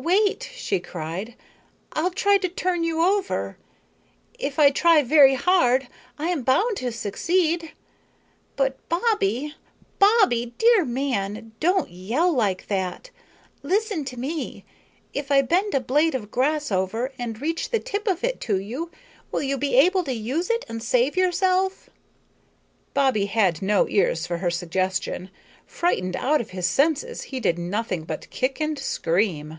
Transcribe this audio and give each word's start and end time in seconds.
"Wait," 0.00 0.48
she 0.54 0.80
cried, 0.80 1.34
"I'll 1.92 2.12
try 2.12 2.38
to 2.38 2.48
turn 2.48 2.82
you 2.82 3.02
over. 3.02 3.58
If 4.38 4.58
I 4.58 4.70
try 4.70 5.02
very 5.02 5.34
hard 5.34 5.86
I 6.18 6.28
am 6.28 6.44
bound 6.44 6.78
to 6.78 6.92
succeed. 6.92 7.72
But 8.56 8.78
Bobbie, 8.88 9.54
Bobbie, 9.98 10.54
dear 10.56 10.86
man, 10.86 11.52
don't 11.60 11.90
yell 11.90 12.32
like 12.32 12.68
that. 12.68 13.10
Listen 13.62 14.02
to 14.06 14.16
me. 14.18 14.64
If 15.12 15.30
I 15.30 15.42
bend 15.42 15.74
a 15.74 15.80
blade 15.80 16.14
of 16.14 16.30
grass 16.30 16.72
over 16.72 17.12
and 17.18 17.42
reach 17.42 17.68
the 17.68 17.80
tip 17.80 18.06
of 18.08 18.24
it 18.24 18.40
to 18.42 18.58
you, 18.58 18.90
will 19.30 19.42
you 19.42 19.58
be 19.58 19.74
able 19.76 20.04
to 20.04 20.14
use 20.14 20.48
it 20.48 20.64
and 20.70 20.82
save 20.82 21.18
yourself?" 21.18 21.90
Bobbie 22.94 23.26
had 23.26 23.60
no 23.60 23.86
ears 23.88 24.26
for 24.26 24.38
her 24.38 24.50
suggestion. 24.50 25.28
Frightened 25.66 26.16
out 26.16 26.40
of 26.40 26.50
his 26.50 26.66
senses, 26.66 27.22
he 27.24 27.40
did 27.40 27.58
nothing 27.58 28.04
but 28.04 28.30
kick 28.30 28.58
and 28.58 28.78
scream. 28.78 29.58